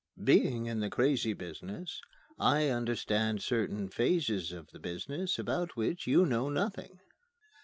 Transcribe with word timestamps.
Being 0.23 0.65
in 0.65 0.79
the 0.79 0.89
Crazy 0.89 1.33
Business, 1.33 2.01
I 2.39 2.69
understand 2.69 3.43
certain 3.43 3.87
phases 3.87 4.51
of 4.51 4.65
the 4.71 4.79
business 4.79 5.37
about 5.37 5.75
which 5.77 6.07
you 6.07 6.25
know 6.25 6.49
nothing. 6.49 7.01